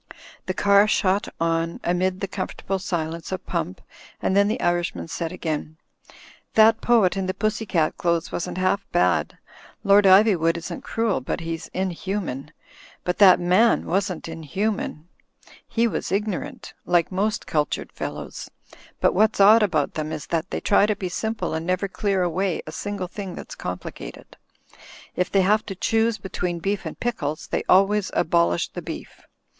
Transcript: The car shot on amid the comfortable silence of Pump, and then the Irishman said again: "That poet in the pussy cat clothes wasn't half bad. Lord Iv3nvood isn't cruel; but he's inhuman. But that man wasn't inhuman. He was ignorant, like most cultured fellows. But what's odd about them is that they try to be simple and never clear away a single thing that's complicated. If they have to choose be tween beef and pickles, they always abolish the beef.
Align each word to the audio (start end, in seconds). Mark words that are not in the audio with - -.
The 0.47 0.55
car 0.55 0.87
shot 0.87 1.27
on 1.39 1.79
amid 1.83 2.21
the 2.21 2.27
comfortable 2.27 2.79
silence 2.79 3.31
of 3.31 3.45
Pump, 3.45 3.81
and 4.19 4.35
then 4.35 4.47
the 4.47 4.59
Irishman 4.59 5.07
said 5.07 5.31
again: 5.31 5.77
"That 6.55 6.81
poet 6.81 7.15
in 7.15 7.27
the 7.27 7.35
pussy 7.35 7.67
cat 7.67 7.97
clothes 7.97 8.31
wasn't 8.31 8.57
half 8.57 8.83
bad. 8.91 9.37
Lord 9.83 10.05
Iv3nvood 10.05 10.57
isn't 10.57 10.81
cruel; 10.81 11.21
but 11.21 11.41
he's 11.41 11.67
inhuman. 11.67 12.51
But 13.03 13.19
that 13.19 13.39
man 13.39 13.85
wasn't 13.85 14.27
inhuman. 14.27 15.07
He 15.67 15.87
was 15.87 16.11
ignorant, 16.11 16.73
like 16.83 17.11
most 17.11 17.45
cultured 17.45 17.91
fellows. 17.91 18.49
But 18.99 19.13
what's 19.13 19.39
odd 19.39 19.61
about 19.61 19.93
them 19.93 20.11
is 20.11 20.25
that 20.25 20.49
they 20.49 20.61
try 20.61 20.87
to 20.87 20.95
be 20.95 21.09
simple 21.09 21.53
and 21.53 21.63
never 21.67 21.87
clear 21.87 22.23
away 22.23 22.63
a 22.65 22.71
single 22.71 23.05
thing 23.07 23.35
that's 23.35 23.53
complicated. 23.53 24.35
If 25.15 25.31
they 25.31 25.41
have 25.41 25.63
to 25.67 25.75
choose 25.75 26.17
be 26.17 26.29
tween 26.29 26.57
beef 26.57 26.87
and 26.87 26.99
pickles, 26.99 27.45
they 27.45 27.61
always 27.69 28.09
abolish 28.15 28.69
the 28.69 28.81
beef. 28.81 29.21